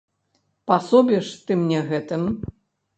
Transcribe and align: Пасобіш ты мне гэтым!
Пасобіш 0.71 1.31
ты 1.47 1.61
мне 1.63 1.85
гэтым! 1.95 2.29